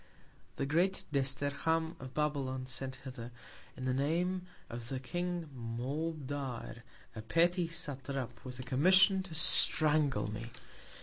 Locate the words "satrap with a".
7.67-8.63